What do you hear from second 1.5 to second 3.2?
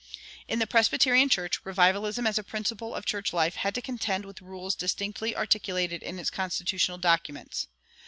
revivalism as a principle of